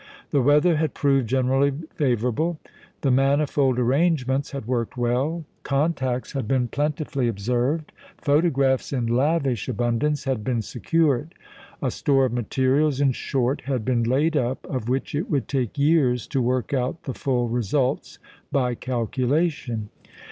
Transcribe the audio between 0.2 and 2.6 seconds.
The weather had proved generally favourable;